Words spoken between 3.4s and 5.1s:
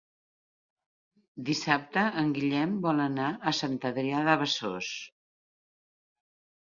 a Sant Adrià de Besòs.